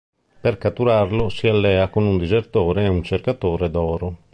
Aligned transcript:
Per 0.39 0.57
catturarlo 0.57 1.29
si 1.29 1.47
allea 1.47 1.87
con 1.89 2.05
un 2.07 2.17
disertore 2.17 2.85
e 2.85 2.87
un 2.87 3.03
cercatore 3.03 3.69
d'oro. 3.69 4.17